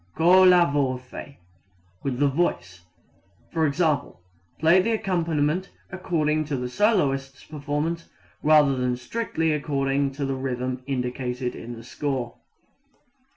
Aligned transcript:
Colla 0.15 0.67
voce 0.73 1.35
with 2.01 2.17
the 2.17 2.27
voice: 2.27 2.85
i.e., 3.55 4.11
play 4.57 4.81
the 4.81 4.93
accompaniment 4.93 5.69
according 5.91 6.43
to 6.45 6.57
the 6.57 6.69
soloist's 6.69 7.43
performance 7.43 8.09
rather 8.41 8.75
than 8.75 8.97
strictly 8.97 9.51
according 9.51 10.09
to 10.13 10.25
the 10.25 10.33
rhythm 10.33 10.81
indicated 10.87 11.53
in 11.55 11.73
the 11.75 11.83
score. 11.83 12.39